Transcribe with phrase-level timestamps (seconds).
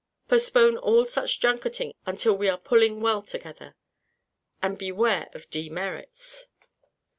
[0.27, 3.75] Postpone all such junketing until we are pulling well together.
[4.59, 6.47] And beware of demerits.